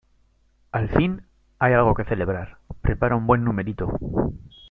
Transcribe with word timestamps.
al 0.71 0.89
fin 0.89 1.21
hay 1.59 1.73
algo 1.73 1.93
que 1.93 2.05
celebrar. 2.05 2.57
prepara 2.81 3.15
un 3.15 3.27
buen 3.27 3.43
numerito. 3.43 3.99